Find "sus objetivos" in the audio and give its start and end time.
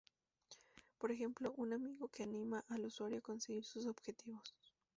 3.65-4.55